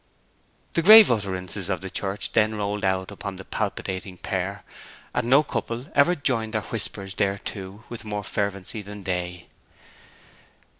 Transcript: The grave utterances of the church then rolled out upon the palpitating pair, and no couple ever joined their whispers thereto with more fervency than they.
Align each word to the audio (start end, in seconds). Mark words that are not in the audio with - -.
The 0.73 0.81
grave 0.81 1.11
utterances 1.11 1.69
of 1.69 1.81
the 1.81 1.91
church 1.91 2.31
then 2.31 2.55
rolled 2.55 2.83
out 2.83 3.11
upon 3.11 3.35
the 3.35 3.45
palpitating 3.45 4.17
pair, 4.17 4.63
and 5.13 5.29
no 5.29 5.43
couple 5.43 5.91
ever 5.93 6.15
joined 6.15 6.55
their 6.55 6.61
whispers 6.63 7.13
thereto 7.13 7.83
with 7.87 8.03
more 8.03 8.23
fervency 8.23 8.81
than 8.81 9.03
they. 9.03 9.47